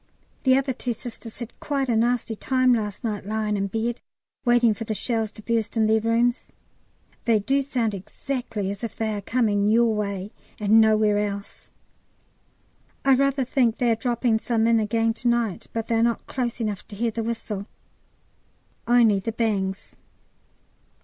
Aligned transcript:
The 0.45 0.57
other 0.57 0.73
two 0.73 0.93
Sisters 0.93 1.37
had 1.37 1.59
quite 1.59 1.87
a 1.87 1.95
nasty 1.95 2.35
time 2.35 2.73
last 2.73 3.03
night 3.03 3.23
lying 3.23 3.55
in 3.55 3.67
bed, 3.67 4.01
waiting 4.43 4.73
for 4.73 4.83
the 4.83 4.95
shells 4.95 5.31
to 5.33 5.43
burst 5.43 5.77
in 5.77 5.85
their 5.85 5.99
rooms. 5.99 6.47
They 7.25 7.37
do 7.37 7.61
sound 7.61 7.93
exactly 7.93 8.71
as 8.71 8.83
if 8.83 8.95
they 8.95 9.13
are 9.13 9.21
coming 9.21 9.69
your 9.69 9.93
way 9.93 10.31
and 10.59 10.81
nowhere 10.81 11.19
else! 11.19 11.71
I 13.05 13.13
rather 13.13 13.45
think 13.45 13.77
they 13.77 13.91
are 13.91 13.95
dropping 13.95 14.39
some 14.39 14.65
in 14.65 14.79
again 14.79 15.13
to 15.13 15.27
night, 15.27 15.67
but 15.71 15.85
they 15.85 15.93
are 15.93 16.01
not 16.01 16.25
close 16.25 16.59
enough 16.59 16.87
to 16.87 16.95
hear 16.95 17.11
the 17.11 17.21
whistle, 17.21 17.67
only 18.87 19.19
the 19.19 19.31
bangs. 19.33 19.95